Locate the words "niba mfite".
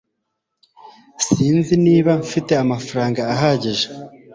1.85-2.51